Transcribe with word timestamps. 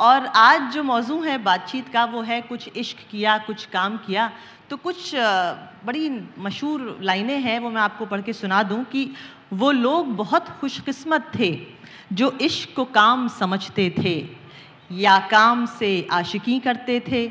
और 0.00 0.26
आज 0.26 0.72
जो 0.72 0.82
मौजू 0.82 1.20
है 1.22 1.36
बातचीत 1.38 1.88
का, 1.88 2.04
वो 2.04 2.20
है 2.22 2.40
कुछ 2.40 2.68
इश्क 2.76 2.98
किया, 3.10 3.36
कुछ 3.38 3.64
काम 3.66 3.96
किया। 3.96 4.30
तो 4.70 4.76
कुछ 4.76 5.14
बड़ी 5.84 6.10
मशहूर 6.38 6.98
लाइनें 7.02 7.38
हैं, 7.38 7.58
वो 7.58 7.70
मैं 7.70 7.80
आपको 7.82 8.06
पढ़ 8.06 8.20
के 8.20 8.32
सुना 8.32 8.62
दूँ 8.62 8.82
कि 8.84 9.10
वो 9.52 9.70
लोग 9.70 10.14
बहुत 10.16 10.48
खुशकिस्मत 10.60 11.30
थे, 11.38 11.50
जो 12.12 12.30
इश्क 12.40 12.74
को 12.76 12.84
काम 12.84 13.28
समझते 13.28 13.88
थे, 13.98 14.16
या 14.92 15.18
काम 15.30 15.66
से 15.66 16.08
आशिकी 16.12 16.58
करते 16.58 17.00
थे। 17.08 17.30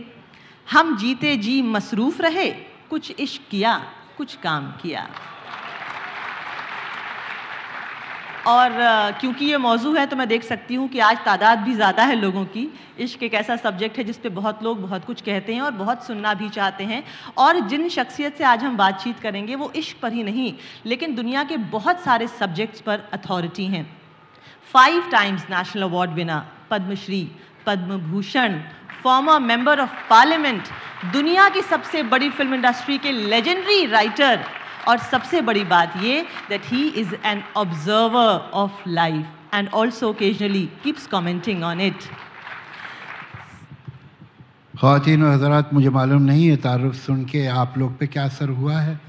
हम 0.72 0.96
जीते 0.98 1.36
जी 1.38 1.62
मसरूफ़ 1.62 2.22
रहे, 2.22 2.50
कुछ 2.90 3.12
इश्क 3.20 3.50
किया, 3.52 3.78
कुछ 4.18 4.36
काम 4.36 4.72
किया। 4.72 5.08
और 8.50 8.72
क्योंकि 9.20 9.46
ये 9.46 9.58
मौजू 9.60 9.94
है 9.94 10.06
तो 10.08 10.16
मैं 10.16 10.28
देख 10.28 10.44
सकती 10.44 10.76
हूँ 10.76 10.88
कि 10.90 11.00
आज 11.02 11.18
तादाद 11.26 11.60
भी 11.60 11.74
ज़्यादा 11.74 12.04
है 12.04 12.16
लोगों 12.16 12.44
की। 12.48 12.68
इश्क 13.00 13.24
एक 13.24 13.34
ऐसा 13.34 13.56
सब्जेक्ट 13.58 13.98
है 13.98 14.04
जिस 14.04 14.18
पे 14.18 14.30
बहुत 14.32 14.64
लोग 14.64 14.82
बहुत 14.82 15.06
कुछ 15.06 15.22
कहते 15.22 15.54
हैं 15.54 15.62
और 15.62 15.72
बहुत 15.74 16.06
सुनना 16.06 16.34
भी 16.34 16.50
चाहते 16.52 16.84
हैं। 16.86 17.04
और 17.38 17.60
जिन 17.68 17.88
शख्सियत 17.90 18.38
से 18.38 18.44
आज 18.46 18.64
हम 18.64 18.78
बातचीत 18.78 19.20
करेंगे 19.20 19.56
वो 19.56 19.72
इश्क 19.76 20.00
पर 20.02 20.14
ही 20.14 20.24
नहीं, 20.24 20.54
लेकिन 20.86 21.16
दुनिया 21.16 21.44
के 21.44 21.58
बहुत 21.70 22.04
सारे 22.04 22.28
सब्जेक्ट्स 22.30 22.82
पर 22.82 23.04
अथॉरिटी 23.14 23.66
हैं। 23.68 23.86
Five 24.68 25.10
Times 25.12 25.46
national 25.50 25.84
award 25.84 26.12
winner 26.14 26.46
Padma Shri 26.72 27.24
Padma 27.66 27.98
Bhushan 28.02 28.60
former 29.04 29.40
member 29.42 29.80
of 29.80 29.92
parliament 30.10 30.64
दुनिया 31.14 31.48
की 31.50 31.62
सबसे 31.64 32.04
बड़ी 32.06 32.30
फ़िल्म 32.30 32.54
इंडस्ट्री 32.54 32.98
के 32.98 33.12
लेजेंडरी 33.12 33.86
राइटर 33.88 34.44
और 34.90 34.98
सबसे 35.10 35.42
बड़ी 35.48 35.64
बात 35.66 35.94
ये 36.04 36.22
that 36.50 36.62
he 36.66 36.88
is 37.02 37.14
an 37.26 37.44
observer 37.58 38.50
of 38.54 38.90
life 38.90 39.54
and 39.54 39.70
also 39.74 40.10
occasionally 40.10 40.66
keeps 40.84 41.08
commenting 41.08 41.64
on 41.64 41.82
it 41.82 42.04
खातिन 44.74 45.24
हजरात, 45.24 45.74
मुझे 45.74 45.90
मालूम 45.90 46.22
नहीं 46.22 46.48
है 46.48 46.56
तारुफ 46.58 46.94
सुन 46.96 47.24
के 47.26 47.46
आप 47.54 47.78
लोग 47.78 47.98
पे 48.00 48.08
क्या 48.08 48.24
असर 48.26 48.50
हुआ 48.60 48.80
है, 48.80 49.00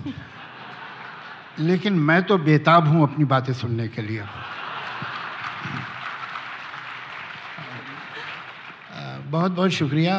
लेकिन 1.59 1.93
मैं 2.09 2.23
तो 2.23 2.39
बेताब 2.41 2.89
हूँ 2.89 3.03
अपनी 3.03 3.25
बातें 3.25 3.53
सुनने 3.55 3.87
के 3.89 4.03
लिए। 4.03 4.25
बहुत 9.27 9.53
बहुत 9.53 9.71
शुक्रिया। 9.73 10.17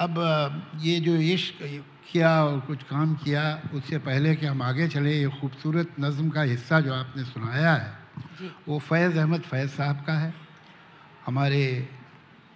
अब, 0.00 0.14
ये 0.80 0.98
जो 1.00 1.14
इश्क 1.34 1.62
किया 2.02 2.30
और 2.44 2.58
कुछ 2.66 2.82
काम 2.84 3.14
किया 3.14 3.42
उससे 3.74 3.98
पहले 4.00 4.34
कि 4.36 4.46
हम 4.46 4.62
आगे 4.62 4.88
चले 4.88 5.12
ये 5.12 5.28
खूबसूरत 5.40 5.94
नज़म 6.00 6.28
का 6.30 6.42
हिस्सा 6.42 6.80
जो 6.80 6.94
आपने 6.94 7.24
सुनाया 7.24 7.72
है 7.74 8.50
वो 8.68 8.78
फैज़ 8.80 9.18
अहमद 9.18 9.42
फैज़ 9.42 9.70
साहब 9.70 10.04
का 10.06 10.12
है। 10.14 10.32
हमारे 11.26 11.62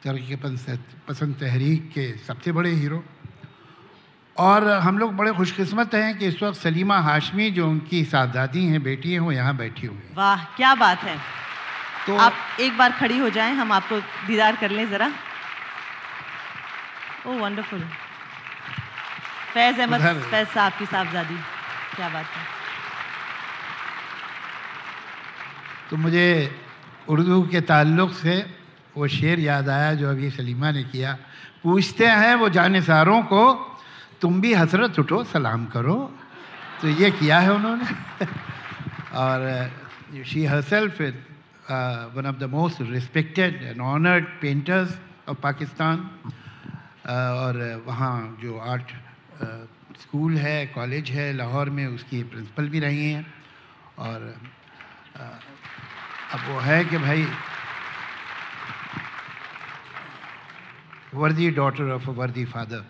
तरक्की 0.05 0.37
पसंद 1.09 1.35
तहरीक 1.41 1.89
के 1.91 2.07
सबसे 2.27 2.53
बड़े 2.53 2.71
हीरो। 2.73 3.03
और 4.37 4.69
हम 4.81 4.99
लोग 4.99 5.15
बड़े 5.17 5.33
खुशकिस्मत 5.33 5.95
हैं 5.95 6.17
कि 6.19 6.27
इस 6.27 6.43
वक्त 6.43 6.59
सलीमा 6.61 6.99
हाशमी 7.01 7.51
जो 7.51 7.69
उनकी 7.69 8.05
साहबजादी 8.05 8.65
हैं 8.67 8.83
बेटी 8.83 9.13
हैं 9.13 9.21
वो 9.21 9.33
यहाँ 9.33 9.57
बैठी 9.57 9.87
हुई 9.87 10.15
वाह 10.17 10.45
क्या 10.57 10.75
बात 10.75 11.03
है। 11.03 11.17
तो 12.07 12.17
आप 12.17 12.35
एक 12.61 12.77
बार 12.79 12.93
खड़ी 12.99 13.19
हो 13.19 13.31
जाएँ 13.31 13.55
हम 13.55 13.73
आपको 13.73 14.01
दीदार 14.27 14.57
कर 14.57 14.71
लें 14.71 14.89
ज़रा। 14.91 15.11
ओ 17.27 17.39
वंडरफुल 17.39 17.83
फैज़ 19.57 19.81
अहमद 19.81 20.01
फैज़ 20.31 20.49
साहब 20.49 20.73
की 20.79 20.87
साहबजादी 20.87 21.37
क्या 21.97 22.09
बात 22.09 22.27
है 22.27 22.45
तो 25.91 25.97
मुझे 25.97 26.27
उर्दू 27.09 27.43
के 27.49 27.61
ताल्लुक़ 27.63 28.13
से 28.13 28.35
वो 28.97 29.07
शेर 29.09 29.41
याद 29.41 29.69
आया 29.69 29.93
जो 29.95 30.11
अभी 30.11 30.31
सलीमा 30.31 30.71
ने 30.73 30.83
किया। 30.93 31.13
पूछते 31.63 32.07
हैं 32.07 32.35
वो 32.37 32.49
जानसारों 32.49 33.23
को 33.33 33.43
तुम 34.21 34.41
भी 34.41 34.53
हसरत 34.55 34.99
उठो 34.99 35.23
सलाम 35.25 35.67
करो। 35.73 35.97
तो 36.83 36.89
ये 36.91 37.11
किया 37.17 37.39
है 37.41 37.53
उन्होंने। 37.53 37.87
और 39.25 39.41
she 40.27 40.45
herself 40.45 41.01
one 42.13 42.27
of 42.27 42.37
the 42.37 42.51
most 42.51 42.83
respected 42.93 43.63
and 43.63 43.81
honoured 43.81 44.25
painters 44.43 44.99
of 45.29 45.39
Pakistan 45.41 45.97
और 47.09 47.83
वहाँ 47.87 48.17
जो 48.43 48.59
आर्ट 48.59 49.16
स्कूल 50.01 50.37
है, 50.39 50.67
कॉलेज 50.67 51.11
है, 51.11 51.33
लाहौर 51.33 51.71
में 51.71 51.87
उसकी 51.87 52.23
प्रिंसिपल 52.25 52.69
भी 52.69 52.81
रही 52.81 53.11
हैं 53.11 53.27
और 53.99 54.35
अब 55.17 56.41
वो 56.49 56.59
है 56.61 56.85
कि 56.85 56.99
भाई 56.99 57.27
वर्दी 61.15 61.51
डॉटर 61.51 61.91
ऑफ़ 61.93 62.09
वर्दी 62.11 62.45
फादर 62.45 62.85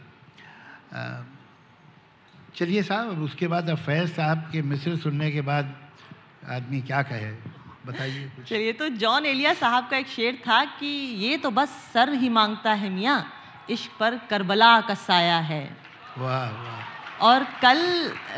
चलिए 2.54 2.82
साहब, 2.82 3.10
अब 3.10 3.22
उसके 3.22 3.46
बाद 3.48 3.70
अब 3.70 3.76
फैज़ 3.78 4.12
साहब 4.12 4.48
के 4.52 4.62
मिसर 4.62 4.96
सुनने 4.96 5.30
के 5.30 5.40
बाद 5.42 5.74
आदमी 6.50 6.80
क्या 6.82 7.02
कहे, 7.02 7.32
बताइए 7.86 8.30
चलिए 8.48 8.72
तो 8.72 8.88
जॉन 8.98 9.26
एलिया 9.26 9.52
साहब 9.54 9.88
का 9.90 9.96
एक 9.96 10.06
शेर 10.08 10.42
था 10.46 10.64
कि 10.78 10.86
ये 11.24 11.36
तो 11.36 11.50
बस 11.50 11.68
सर 11.94 12.12
ही 12.14 12.28
माँगता 12.30 12.72
है 12.74 12.90
मियाँ, 12.90 13.24
इश्क 13.70 13.90
पर 14.00 14.18
करबला 14.30 14.80
का 14.80 14.94
साया 14.96 15.38
है। 15.40 15.85
और 16.16 17.44
कल 17.62 17.78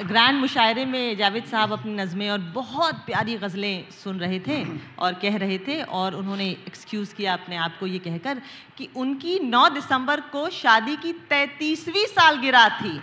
ग्रैंड 0.06 0.38
मुशायरे 0.40 0.84
में 0.84 1.16
जावेद 1.16 1.44
साहब 1.44 1.72
अपनी 1.72 1.92
नज़में 1.94 2.28
और 2.30 2.38
बहुत 2.54 2.94
प्यारी 3.06 3.36
गज़लें 3.36 3.90
सुन 3.92 4.18
रहे 4.20 4.38
थे 4.40 4.64
और 4.98 5.14
कह 5.14 5.36
रहे 5.36 5.58
थे 5.58 5.80
और 5.82 6.14
उन्होंने 6.14 6.44
एक्सक्यूज़ 6.44 7.14
किया 7.14 7.32
अपने 7.32 7.56
आप 7.56 7.76
को 7.80 7.86
ये 7.86 7.98
कहकर 7.98 8.40
कि 8.78 8.88
उनकी 8.96 9.38
9 9.50 9.68
दिसंबर 9.74 10.20
को 10.32 10.48
शादी 10.50 10.96
की 10.96 11.12
तैतीसवीं 11.30 12.04
सालगिरह 12.06 12.68
थी। 12.78 12.98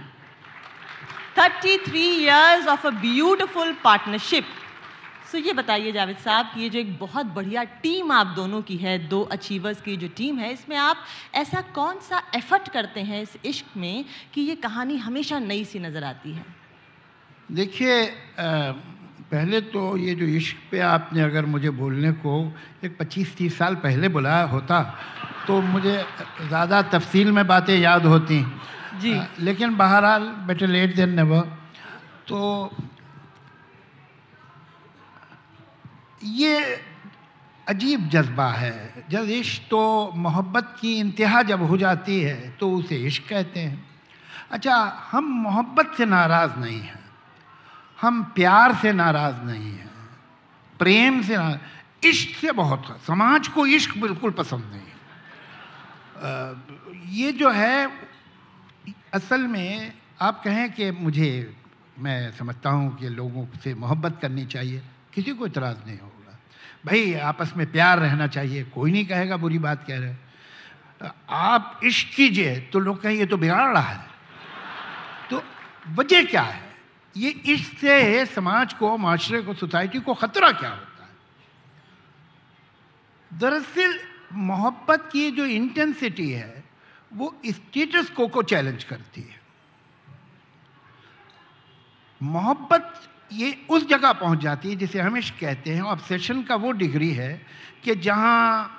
33 1.38 1.96
years 1.96 2.68
of 2.68 2.88
a 2.88 2.90
beautiful 3.02 3.74
partnership 3.84 4.46
so 5.26 5.38
ये 5.38 5.54
बताइए 5.54 5.92
जावेद 5.92 6.18
साहब 6.18 6.50
कि 6.54 6.62
ये 6.62 6.70
जो 6.70 6.80
एक 6.80 6.98
बहुत 7.00 7.26
बढ़िया 7.36 7.64
टीम 7.84 8.12
आप 8.12 8.28
दोनों 8.36 8.62
की 8.62 8.76
है 8.78 8.98
दो 9.10 9.22
अचीवर्स 9.32 9.82
की 9.82 9.96
जो 9.98 10.08
टीम 10.18 10.38
है 10.40 10.52
इसमें 10.54 10.76
आप 10.78 10.98
ऐसा 11.36 11.62
कौन 11.76 12.00
सा 12.00 12.22
एफर्ट 12.36 12.70
करते 12.70 13.02
हैं 13.02 13.22
इस 13.22 13.36
इश्क 13.46 13.78
में 13.78 14.06
कि 14.34 14.42
ये 14.42 14.56
कहानी 14.58 14.98
हमेशा 14.98 15.40
नई 15.42 15.64
सी 15.66 15.80
नज़र 15.80 16.04
आती 16.04 16.32
है? 16.32 16.46
देखिए 17.52 18.06
पहले 19.26 19.62
तो 19.74 19.82
ये 19.98 20.16
जो 20.16 20.26
इश्क 20.38 20.58
पे 20.72 20.80
आपने 20.86 21.22
अगर 21.22 21.46
मुझे 21.48 21.70
बोलने 21.74 22.12
को 22.22 22.34
एक 22.86 22.98
25-30 22.98 23.58
साल 23.58 23.76
पहले 23.84 24.10
बुलाया 24.10 24.44
होता 24.48 24.82
तो 25.48 25.62
मुझे 25.64 25.98
ज़्यादा 26.42 26.82
तफसील 26.94 27.32
में 27.32 27.46
बातें 27.48 27.78
याद 27.78 28.06
होती। 28.06 28.42
जी। 29.02 29.14
आ, 29.14 29.26
लेकिन 29.40 29.76
बहरहाल 29.78 30.24
बेटर 30.48 30.68
लेट 30.68 30.96
देन 30.96 31.14
नेवर 31.16 31.42
तो 32.28 32.40
ये 36.26 36.82
अजीब 37.68 38.10
जज्बा 38.10 38.50
है। 38.52 39.06
जब 39.10 39.30
इश्क 39.30 39.62
तो 39.70 40.12
मोहब्बत 40.16 40.76
की 40.82 41.00
इंतहा 41.00 41.42
जब 41.42 41.62
हो 41.62 41.78
जाती 41.78 42.22
है 42.22 42.52
तो 42.52 42.72
उसे 42.72 42.96
इश्क 42.98 43.24
कहते 43.30 43.60
हैं। 43.60 43.86
अच्छा 44.52 44.76
हम 45.12 45.24
मोहब्बत 45.24 45.94
से 45.98 46.06
नाराज़ 46.06 46.60
नहीं 46.60 46.80
हैं। 46.80 47.04
हम 48.02 48.24
प्यार 48.24 48.76
से 48.76 48.94
नाराज़ 48.94 49.42
नहीं 49.42 49.72
हैं। 49.72 49.90
प्रेम 50.80 51.22
से 51.22 51.38
इश्क 52.10 52.36
से 52.40 52.52
बहुत 52.52 53.00
समाज 53.08 53.48
को 53.48 53.66
इश्क 53.66 53.98
बिल्कुल 53.98 54.32
पसंद 54.32 54.64
नहीं 54.66 54.82
है। 54.82 54.94
ये 57.10 57.32
जो 57.32 57.50
है, 57.50 57.92
असल 59.14 59.42
में 59.42 59.94
आप 60.22 60.44
कहें 60.44 60.72
कि 60.72 60.92
मुझे, 60.92 61.56
मैं 62.00 62.32
समझता 62.32 62.70
हूँ 62.70 62.98
कि 62.98 63.10
लोगों 63.10 63.46
से 63.64 63.74
मोहब्बत 63.74 64.20
करनी 64.22 64.46
चाहिए। 64.46 64.82
किसी 65.14 65.32
को 65.32 65.46
इतराज़ 65.46 65.78
नहीं 65.86 66.00
होगा। 66.00 66.15
भाई, 66.86 67.14
आपस 67.14 67.54
में 67.58 67.72
प्यार 67.72 68.00
रहना 68.00 68.28
चाहिए। 68.28 68.64
कोई 68.64 68.92
नहीं 68.92 69.06
कहेगा 69.06 69.38
बुरी 69.38 69.60
बात 69.60 69.88
कह 69.88 70.00
रहे। 70.00 70.16
आप 71.30 71.80
इश्क 71.84 72.16
कीजिए 72.16 72.60
तो 72.60 72.80
लोग 72.80 73.02
कहें 73.02 73.14
ये 73.14 73.26
तो 73.26 73.38
बिगाड़ 73.38 73.72
रहा 73.72 73.90
है। 73.90 74.08
तो 75.30 75.44
वजह 75.90 76.24
क्या 76.24 76.42
है? 76.42 76.76
ये 77.18 77.30
इश्क 77.30 77.78
से 77.78 78.26
समाज 78.26 78.74
को, 78.74 78.98
माशरे 78.98 79.42
को, 79.42 79.54
सोसाइटी 79.54 80.00
को 80.00 80.14
ख़तरा 80.14 80.52
क्या 80.52 80.70
होता 80.70 81.04
है? 81.04 81.10
दरअसल, 83.40 84.00
मोहब्बत 84.34 85.10
की 85.12 85.32
जो 85.32 85.46
इंटेंसिटी 85.46 86.32
है, 86.32 86.64
वो 87.14 87.42
स्टेटस 87.46 88.10
को 88.10 88.28
को 88.28 88.44
चैलेंज 88.44 88.84
करती 88.84 89.22
है। 89.22 89.42
मोहब्बत 92.24 93.15
ये 93.32 93.66
उस 93.70 93.88
जगह 93.88 94.12
पहुँच 94.14 94.40
जाती 94.40 94.70
है 94.70 94.76
जिसे 94.76 95.00
हमेश 95.02 95.30
कहते 95.40 95.74
हैं 95.74 95.82
ऑब्सेशन 95.82 96.44
का 96.44 96.56
वो 96.56 96.72
डिग्री 96.72 97.12
है 97.14 97.42
कि 97.84 97.96
जहाँ 97.96 98.72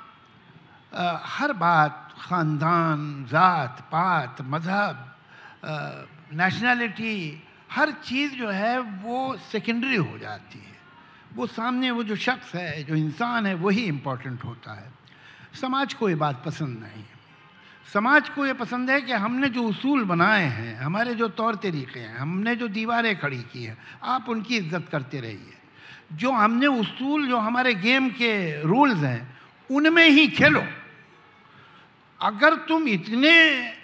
हर 0.93 1.53
बात, 1.53 2.15
ख़ानदान, 2.19 3.27
ज़ात, 3.31 3.81
पात, 3.93 4.41
मज़हब 4.43 5.15
नेशनलिटी 6.33 7.43
हर 7.73 7.91
चीज़ 8.05 8.35
जो 8.35 8.51
है 8.51 8.79
वो 8.79 9.37
सेकेंडरी 9.53 9.97
हो 9.97 10.19
जाती 10.19 10.59
है। 10.59 10.75
वो 11.35 11.47
सामने 11.47 11.91
वो 11.91 12.03
जो 12.05 12.17
शख्स 12.17 12.55
है, 12.55 12.83
जो 12.85 12.95
इंसान 12.95 13.47
है, 13.47 13.55
वही 13.55 13.85
इम्पोर्टेंट 13.85 14.45
होता 14.45 14.75
है। 14.75 14.91
समाज 15.61 15.95
को 15.95 16.09
ये 16.09 16.15
बात 16.15 16.43
पसंद 16.47 16.79
नहीं 16.79 17.03
है। 17.03 17.16
समाज 17.93 18.29
को 18.29 18.47
ये 18.47 18.53
पसंद 18.53 18.91
है 18.91 19.01
कि 19.01 19.13
हमने 19.13 19.49
जो 19.49 19.63
उसूल 19.63 20.05
बनाए 20.05 20.45
हैं, 20.45 20.77
हमारे 20.77 21.15
जो 21.15 21.29
तौर 21.29 21.55
तरीके 21.55 22.01
हैं, 22.01 22.17
हमने 22.19 22.57
जो 22.57 22.69
दीवारें 22.69 23.19
खड़ी 23.19 23.43
की 23.53 23.65
हैं, 23.65 23.77
आप 24.03 24.29
उनकी 24.29 24.57
इज़्ज़त 24.57 24.89
करते 24.93 25.21
रहिए। 25.21 25.53
जो 26.13 26.33
हमने 26.33 26.67
उसूल, 26.67 27.27
जो 27.29 27.37
हमारे 27.37 27.75
गेम 27.75 28.09
के 28.11 28.63
रूल्स 28.63 28.99
हैं, 28.99 29.39
उनमें 29.71 30.09
ही 30.09 30.27
खेलो। 30.29 30.63
अगर 32.21 32.55
तुम 32.55 32.89
इतने 32.89 33.33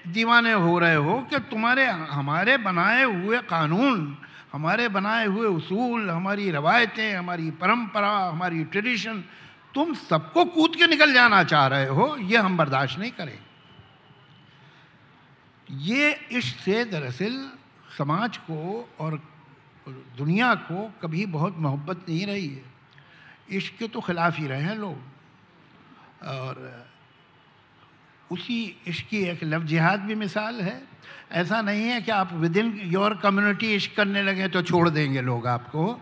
दीवाने 0.09 0.53
हो 0.53 0.79
रहे 0.79 0.95
हो 0.95 1.19
कि 1.31 1.39
तुम्हारे, 1.39 1.87
हमारे 1.87 2.57
बनाए 2.57 3.05
हुए 3.05 3.39
कानून, 3.39 4.17
हमारे 4.53 4.89
बनाए 4.89 5.27
हुए 5.27 5.47
उसूल, 5.47 6.11
हमारी 6.11 6.51
रवायतें, 6.51 7.17
हमारी 7.17 7.51
परंपरा, 7.51 8.11
हमारी 8.29 8.65
ट्रेडिशन, 8.65 9.25
तुम 9.75 9.95
सबको 9.95 10.45
कूद 10.45 10.77
के 10.77 10.87
निकल 10.87 11.13
जाना 11.13 11.43
चाह 11.45 11.67
रहे 11.67 11.87
हो, 11.87 12.17
ये 12.17 12.37
हम 12.37 12.57
बर्दाश्त 12.57 12.99
नहीं 12.99 13.11
करें 13.11 13.39
ये 15.73 16.13
इश्क 16.33 16.59
से 16.61 16.85
दरअसल 16.85 17.51
समाज 17.99 18.37
को 18.37 18.89
और 19.01 19.21
दुनिया 20.19 20.55
को 20.55 20.91
कभी 21.03 21.27
बहुत 21.27 21.57
मोहब्बत 21.59 22.05
नहीं 22.09 22.27
रही 22.27 22.49
है। 22.49 22.71
इश्क 23.51 23.77
के 23.79 23.89
तो 23.89 24.01
खिलाफ 24.01 24.39
ही 24.39 24.47
रहे 24.47 24.63
हैं 24.63 24.77
लोग। 24.77 24.97
और 26.25 26.87
उसी 28.31 28.77
इश्क 28.87 29.07
की 29.09 29.23
एक 29.25 29.43
लव 29.45 29.65
जिहाद 29.65 30.01
भी 30.01 30.15
मिसाल 30.15 30.61
है। 30.61 30.81
ऐसा 31.33 31.61
नहीं 31.63 31.83
है 31.83 32.01
कि 32.03 32.11
आप 32.11 32.33
विद 32.33 32.57
इन 32.57 32.81
योर 32.85 33.15
कम्युनिटी 33.15 33.75
इश्क 33.75 33.97
करने 33.97 34.23
लगे 34.23 34.49
तो 34.49 34.63
छोड़ 34.63 34.89
देंगे 34.89 35.21
लोग 35.21 35.47
आपको। 35.47 36.01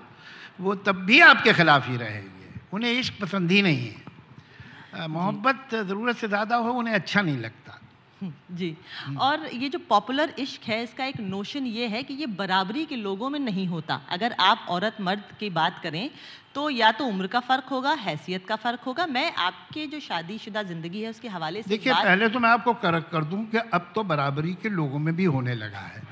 वो 0.61 0.75
तब 0.75 1.05
भी 1.05 1.21
आपके 1.21 1.53
खिलाफ 1.53 1.89
ही 1.89 1.97
रहेंगे। 1.97 2.61
उन्हें 2.73 2.93
इश्क 2.93 3.21
पसंद 3.21 3.51
ही 3.51 3.63
नहीं 3.63 3.89
है। 3.89 5.07
मोहब्बत 5.09 5.75
ज़रूरत 5.75 6.17
से 6.17 6.29
ज़्यादा 6.29 6.57
हो, 6.57 6.73
उन्हें 6.73 6.95
अच्छा 6.95 7.23
नहीं 7.23 7.39
लगता। 7.39 7.80
जी। 8.53 8.77
और 9.19 9.47
ये 9.55 9.69
जो 9.69 9.79
पॉपुलर 9.89 10.33
इश्क 10.39 10.65
है 10.65 10.83
इसका 10.83 11.05
एक 11.05 11.21
नोशन 11.21 11.67
ये 11.69 11.87
है 11.87 12.03
कि 12.03 12.15
ये 12.15 12.27
बराबरी 12.39 12.85
के 12.85 12.97
लोगों 12.97 13.31
में 13.31 13.39
नहीं 13.41 13.67
होता। 13.67 14.01
अगर 14.11 14.35
आप 14.41 14.67
औरत 14.71 14.97
मर्द 15.01 15.23
की 15.41 15.51
बात 15.51 15.81
करें 15.83 16.11
तो 16.55 16.69
या 16.71 16.91
तो 16.93 17.05
उम्र 17.07 17.27
का 17.27 17.41
फ़र्क 17.41 17.65
होगा 17.71 17.93
हैसियत 18.01 18.47
का 18.47 18.57
फ़र्क 18.57 18.81
होगा। 18.87 19.07
मैं 19.09 19.33
आपके 19.39 19.87
जो 19.87 20.01
शादीशुदा 20.01 20.63
ज़िंदगी 20.63 21.03
है 21.03 21.11
उसके 21.11 21.29
हवाले 21.29 21.63
से 21.63 21.69
देखिए 21.69 21.93
पहले 21.95 22.29
तो 22.29 22.39
मैं 22.39 22.51
आपको 22.51 22.75
करक 22.77 23.09
कर 23.13 23.25
दूँ 23.25 23.45
कि 23.47 23.59
अब 23.75 23.93
तो 23.95 24.03
बराबरी 24.05 24.55
के 24.63 24.69
लोगों 24.71 24.99
में 24.99 25.15
भी 25.17 25.25
होने 25.27 25.55
लगा 25.57 25.79
है। 25.81 26.03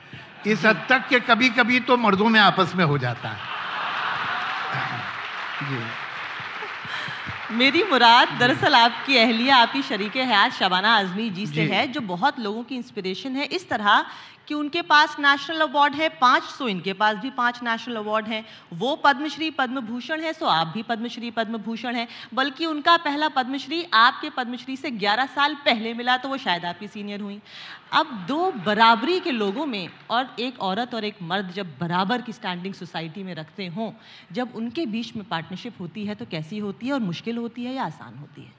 इस 0.46 0.64
हद 0.64 0.86
तक 0.88 1.08
कि 1.08 1.20
कभी 1.22 1.48
कभी 1.50 1.80
तो 1.82 1.96
मर्दों 1.98 2.28
में 2.28 2.40
आपस 2.40 2.72
में 2.76 2.84
हो 2.84 2.98
जाता 2.98 3.28
है। 3.28 3.56
जी। 5.70 6.07
मेरी 7.50 7.82
मुराद 7.82 8.28
दरअसल 8.38 8.74
आपकी 8.74 9.16
अहलिया 9.16 9.56
आपकी 9.56 9.82
शरीक 9.82 10.16
हयात 10.16 10.52
शबाना 10.52 10.88
आजमी 10.96 11.28
जी 11.30 11.46
से 11.46 11.62
है 11.64 11.86
जो 11.92 12.00
बहुत 12.00 12.40
लोगों 12.40 12.62
की 12.62 12.76
इंस्पिरेशन 12.76 13.36
है। 13.36 13.44
इस 13.46 13.68
तरह 13.68 14.04
कि 14.48 14.54
उनके 14.54 14.82
पास 14.82 15.16
नेशनल 15.20 15.60
अवार्ड 15.60 15.94
है, 15.94 16.08
पाँच 16.10 16.42
सो 16.42 16.68
इनके 16.68 16.92
पास 16.92 17.16
भी 17.16 17.30
पाँच 17.30 17.62
नेशनल 17.62 17.96
अवार्ड 17.96 18.26
हैं। 18.26 18.44
वो 18.74 18.94
पद्मश्री 18.96 19.50
पद्म 19.50 19.80
भूषण 19.80 20.20
है, 20.20 20.32
सो 20.32 20.46
आप 20.46 20.66
भी 20.66 20.82
पद्मश्री 20.82 21.30
पद्म 21.30 21.58
भूषण 21.58 21.96
हैं। 21.96 22.06
बल्कि 22.34 22.66
उनका 22.66 22.96
पहला 22.98 23.28
पद्मश्री 23.28 23.82
आपके 23.94 24.30
पद्मश्री 24.30 24.76
से 24.76 24.90
11 24.90 25.26
साल 25.26 25.54
पहले 25.64 25.92
मिला 25.94 26.16
तो 26.16 26.28
वो 26.28 26.36
शायद 26.36 26.64
आपकी 26.64 26.88
सीनियर 26.88 27.20
हुई। 27.20 27.40
अब 27.92 28.06
दो 28.28 28.50
बराबरी 28.66 29.18
के 29.20 29.30
लोगों 29.30 29.66
में, 29.66 29.88
और 30.10 30.36
एक 30.40 30.60
औरत 30.60 30.94
और 30.94 31.04
एक 31.04 31.22
मर्द 31.22 31.50
जब 31.50 31.78
बराबर 31.78 32.22
की 32.22 32.32
स्टैंडिंग 32.32 32.74
सोसाइटी 32.74 33.22
में 33.22 33.34
रखते 33.34 33.66
हों, 33.66 33.92
जब 34.32 34.56
उनके 34.56 34.86
बीच 34.86 35.14
में 35.16 35.24
पार्टनरशिप 35.28 35.80
होती 35.80 36.04
है 36.06 36.14
तो 36.14 36.26
कैसी 36.26 36.58
होती 36.58 36.86
है 36.86 36.92
और 36.92 37.00
मुश्किल 37.00 37.36
होती 37.36 37.64
है 37.64 37.74
या 37.74 37.84
आसान 37.84 38.18
होती 38.18 38.42
है? 38.42 38.52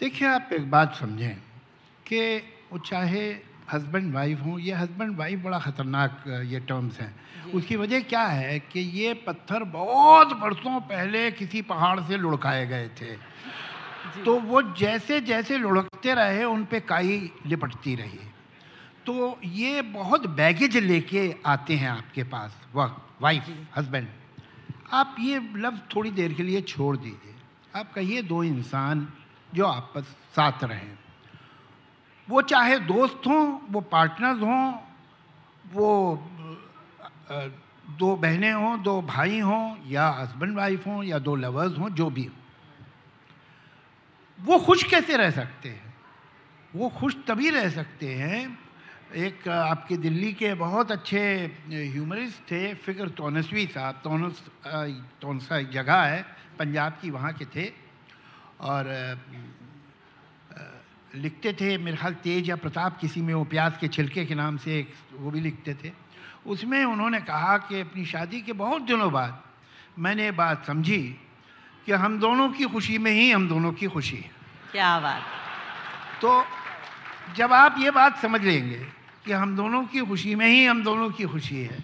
देखिए, 0.00 0.28
आप 0.28 0.50
एक 0.52 0.70
बात 0.70 0.94
समझें 0.94 1.34
कि 2.06 2.36
वो 2.72 2.78
चाहे 2.78 3.28
हस्बैंड 3.72 4.12
वाइफ 4.14 4.40
हूँ 4.40 4.58
ये 4.60 4.72
हस्बैंड 4.74 5.16
वाइफ 5.18 5.42
बड़ा 5.44 5.58
ख़तरनाक 5.58 6.24
ये 6.46 6.60
टर्म्स 6.60 6.98
हैं। 7.00 7.14
उसकी 7.54 7.76
वजह 7.76 8.00
क्या 8.02 8.22
है 8.22 8.58
कि 8.62 8.80
ये 8.80 9.12
पत्थर 9.26 9.64
बहुत 9.70 10.32
बरसों 10.38 10.80
पहले 10.82 11.30
किसी 11.32 11.62
पहाड़ 11.62 12.00
से 12.00 12.16
लुढ़काए 12.16 12.66
गए 12.66 12.88
थे। 13.00 13.16
तो 14.24 14.38
वो 14.40 14.62
जैसे 14.78 15.20
जैसे 15.22 15.58
लुढ़कते 15.58 16.14
रहे 16.14 16.44
उन 16.44 16.64
पर 16.64 16.80
काई 16.88 17.30
लिपटती 17.46 17.94
रही। 17.94 18.18
तो 19.06 19.38
ये 19.44 19.82
बहुत 19.82 20.26
बैगेज 20.36 20.76
लेके 20.76 21.34
आते 21.46 21.76
हैं 21.76 21.88
आपके 21.88 22.22
पास 22.24 22.60
वक्त 22.74 23.22
वाइफ 23.22 23.48
हस्बैंड 23.76 24.08
आप 24.92 25.16
ये 25.20 25.38
लफ्ज़ 25.56 25.80
थोड़ी 25.94 26.10
देर 26.10 26.32
के 26.32 26.42
लिए 26.42 26.60
छोड़ 26.62 26.96
दीजिए। 26.96 27.34
आप 27.74 27.92
कहिए 27.92 28.22
दो 28.22 28.42
इंसान 28.44 29.06
जो 29.52 29.66
आपस 29.66 30.14
साथ 30.36 30.64
रहें। 30.64 30.98
वो 32.28 32.42
चाहे 32.42 32.78
दोस्त 32.78 33.26
हों, 33.26 33.58
वो 33.70 33.80
पार्टनर्स 33.80 34.40
हों, 34.40 34.72
वो 35.72 35.88
दो 37.98 38.14
बहनें 38.16 38.52
हों, 38.52 38.82
दो 38.82 39.02
भाई 39.02 39.38
हों, 39.40 39.76
या 39.86 40.08
हस्बैंड 40.10 40.56
वाइफ 40.56 40.86
हों, 40.86 41.02
या 41.02 41.18
दो 41.18 41.34
लवर्स 41.36 41.78
हों, 41.78 41.88
जो 41.90 42.10
भी 42.10 42.24
हो। 42.24 42.32
वो 44.38 44.58
खुश 44.58 44.82
कैसे 44.82 45.16
रह 45.16 45.30
सकते 45.30 45.68
हैं? 45.68 45.94
वो 46.74 46.88
खुश 46.88 47.16
तभी 47.28 47.50
रह 47.50 47.68
सकते 47.70 48.14
हैं, 48.14 48.58
एक 49.14 49.48
आपके 49.48 49.96
दिल्ली 49.96 50.32
के 50.32 50.54
बहुत 50.54 50.90
अच्छे 50.92 51.20
ह्यूमरिस्ट 51.68 52.40
थे 52.50 52.74
फ़िक्र 52.74 53.08
तोनसवी 53.08 53.66
साहब, 53.66 54.00
तोनस 54.04 54.42
तोनसा 55.22 55.60
जगह 55.62 56.02
है, 56.02 56.22
पंजाब 56.58 56.98
की 57.02 57.10
वहाँ 57.10 57.32
के 57.32 57.44
थे, 57.44 57.72
और 58.60 58.84
लिखते 61.14 61.52
थे 61.52 61.76
मेरे 61.78 61.96
ख्याल 61.96 62.14
तेज 62.22 62.48
या 62.48 62.56
प्रताप 62.56 62.98
किसी 63.00 63.20
में 63.22 63.34
वो 63.34 63.44
प्याज 63.44 63.76
के 63.80 63.88
छिलके 63.88 64.24
के 64.26 64.34
नाम 64.34 64.56
से 64.56 64.78
एक 64.78 64.94
वो 65.14 65.30
भी 65.30 65.40
लिखते 65.40 65.74
थे। 65.74 65.92
उसमें 66.46 66.84
उन्होंने 66.84 67.20
कहा 67.20 67.56
कि 67.58 67.80
अपनी 67.80 68.04
शादी 68.04 68.40
के 68.40 68.52
बहुत 68.52 68.82
दिनों 68.82 69.12
बाद 69.12 69.42
मैंने 69.98 70.30
बात 70.30 70.66
समझी 70.66 71.00
कि 71.86 71.92
हम 71.92 72.18
दोनों 72.20 72.48
की 72.48 72.64
खुशी 72.64 72.98
में 72.98 73.12
ही 73.12 73.30
हम 73.30 73.48
दोनों 73.48 73.72
की 73.72 73.86
खुशी 73.86 74.16
है। 74.16 74.30
क्या 74.72 74.98
बात। 75.00 75.22
तो 76.22 76.44
जब 77.36 77.52
आप 77.52 77.76
ये 77.78 77.90
बात 77.90 78.18
समझ 78.18 78.40
लेंगे 78.40 78.86
कि 79.26 79.32
हम 79.32 79.56
दोनों 79.56 79.84
की 79.84 80.00
खुशी 80.00 80.34
में 80.34 80.46
ही 80.48 80.64
हम 80.64 80.82
दोनों 80.84 81.10
की 81.10 81.24
खुशी 81.24 81.62
है 81.62 81.78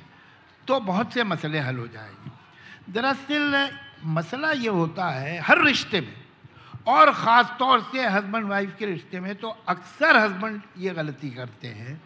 तो 0.69 0.81
बहुत 0.81 1.13
से 1.13 1.25
मसले 1.25 1.59
हल 1.59 1.77
हो 1.77 1.87
जाएँगे। 1.87 2.93
दरअसल 2.93 3.71
मसला 4.05 4.51
ये 4.53 4.69
होता 4.71 5.11
है 5.11 5.39
हर 5.41 5.65
रिश्ते 5.65 6.01
में 6.01 6.17
और 6.87 7.13
ख़ास 7.15 7.55
तौर 7.59 7.81
से 7.93 8.07
हस्बैंड 8.07 8.47
वाइफ 8.47 8.75
के 8.79 8.87
रिश्ते 8.87 9.21
में 9.21 9.35
तो 9.35 9.49
अक्सर 9.69 10.17
हस्बैंड 10.17 10.61
ये 10.79 10.91
गलती 10.91 11.31
करते 11.31 11.69
हैं 11.69 12.01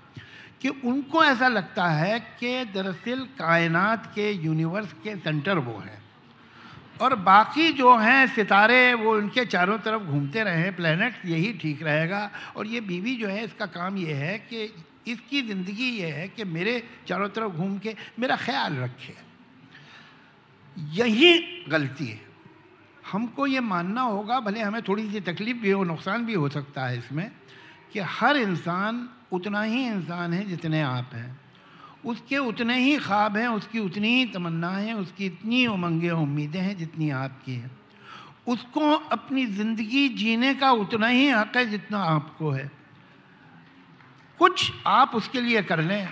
कि 0.60 0.68
उनको 0.68 1.24
ऐसा 1.24 1.48
लगता 1.48 1.86
है 1.88 2.18
कि 2.40 2.64
दरअसल 2.64 3.24
कायनात 3.38 4.06
के 4.14 4.30
यूनिवर्स 4.32 4.92
के 5.04 5.16
सेंटर 5.16 5.58
वो 5.58 5.78
हैं। 5.78 6.02
और 7.00 7.14
बाकी 7.14 7.72
जो 7.72 7.96
हैं, 7.96 8.26
सितारे, 8.26 8.94
वो 8.94 9.14
उनके 9.16 9.44
चारों 9.44 9.78
तरफ़ 9.78 10.02
घूमते 10.02 10.42
रहें 10.44 10.74
प्लेनेट 10.76 11.14
यही 11.26 11.52
ठीक 11.52 11.82
रहेगा। 11.82 12.30
और 12.56 12.66
ये 12.66 12.80
बीवी 12.80 13.14
जो 13.16 13.28
है, 13.28 13.44
इसका 13.44 13.66
काम 13.66 13.96
ये 13.96 14.12
है 14.12 14.38
कि 14.38 14.64
इसकी 15.06 15.42
ज़िंदगी 15.42 15.90
ये 15.90 16.06
है 16.08 16.28
कि 16.28 16.44
मेरे 16.44 16.82
चारों 17.08 17.28
तरफ़ 17.28 17.52
घूम 17.52 17.78
के 17.78 17.94
मेरा 18.18 18.36
ख्याल 18.36 18.76
रखे। 18.76 19.14
यही 20.92 21.38
गलती 21.68 22.06
है। 22.06 22.20
हमको 23.12 23.46
ये 23.46 23.60
मानना 23.60 24.00
होगा, 24.00 24.40
भले 24.40 24.60
हमें 24.60 24.82
थोड़ी 24.82 25.10
सी 25.10 25.20
तकलीफ़ 25.20 25.56
भी 25.56 25.70
हो, 25.70 25.84
नुकसान 25.84 26.26
भी 26.26 26.34
हो 26.34 26.48
सकता 26.48 26.86
है 26.86 26.98
इसमें, 26.98 27.30
कि 27.92 28.00
हर 28.00 28.36
इंसान 28.36 29.08
उतना 29.32 29.62
ही 29.62 29.86
इंसान 29.86 30.32
है 30.32 30.44
जितने 30.44 30.82
आप 30.82 31.10
हैं। 31.14 31.40
उसके 32.04 32.38
उतने 32.38 32.78
ही 32.78 32.96
ख्वाब 32.96 33.36
हैं, 33.36 33.48
उसकी 33.48 33.78
उतनी 33.78 34.08
ही 34.08 34.24
तमन्नाएँ 34.26 34.86
हैं 34.86 34.94
उसकी 34.94 35.26
इतनी 35.26 35.66
उमंगें, 35.66 36.10
उम्मीदें 36.10 36.60
हैं 36.60 36.76
जितनी 36.76 37.10
आपकी 37.10 37.52
हैं। 37.52 37.70
उसको 38.46 38.90
अपनी 38.90 39.46
ज़िंदगी 39.46 40.08
जीने 40.08 40.54
का 40.54 40.70
उतना 40.72 41.06
ही 41.06 41.28
हक 41.28 41.56
है 41.56 41.66
जितना 41.66 41.98
आपको 41.98 42.50
है। 42.50 42.70
कुछ 44.38 44.72
आप 44.86 45.14
उसके 45.14 45.40
लिए 45.40 45.62
कर 45.62 45.80
लें, 45.80 46.08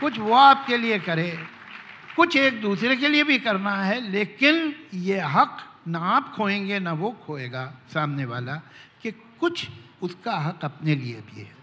कुछ 0.00 0.18
वो 0.18 0.34
आपके 0.34 0.76
लिए 0.76 0.98
करे, 0.98 1.38
कुछ 2.16 2.36
एक 2.36 2.60
दूसरे 2.62 2.96
के 2.96 3.08
लिए 3.08 3.24
भी 3.24 3.38
करना 3.38 3.74
है, 3.74 4.00
लेकिन 4.10 4.74
ये 4.94 5.20
हक 5.20 5.58
ना 5.88 5.98
आप 5.98 6.32
खोएँगे 6.36 6.78
ना 6.78 6.92
वो 6.92 7.10
खोएगा 7.26 7.64
सामने 7.94 8.24
वाला 8.24 8.54
कि 9.02 9.10
कुछ 9.40 9.68
उसका 10.02 10.36
हक 10.38 10.64
अपने 10.64 10.94
लिए 10.94 11.20
भी 11.20 11.40
है। 11.40 11.56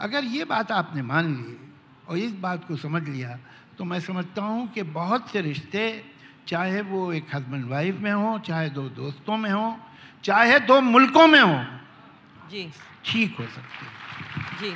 अगर 0.00 0.24
ये 0.24 0.44
बात 0.44 0.72
आपने 0.72 1.02
मान 1.02 1.34
ली 1.36 1.56
और 2.08 2.18
इस 2.18 2.32
बात 2.32 2.66
को 2.68 2.76
समझ 2.76 3.02
लिया 3.08 3.38
तो 3.78 3.84
मैं 3.84 4.00
समझता 4.00 4.42
हूँ 4.42 4.66
कि 4.72 4.82
बहुत 4.82 5.30
से 5.30 5.40
रिश्ते 5.40 5.82
चाहे 6.48 6.80
वो 6.80 7.12
एक 7.12 7.34
हस्बैंड 7.34 7.68
वाइफ 7.68 7.98
में 8.00 8.12
हो 8.12 8.38
चाहे 8.38 8.70
दो 8.70 8.88
दोस्तों 8.88 9.36
में 9.36 9.50
हो 9.50 9.76
चाहे 10.24 10.58
दो 10.60 10.80
मुल्कों 10.80 11.26
में 11.26 11.40
हो 11.40 11.64
जी। 12.50 12.70
ठीक 13.04 13.36
हो 13.40 13.46
सकते 13.46 13.86
हैं। 13.86 14.58
जी। 14.60 14.74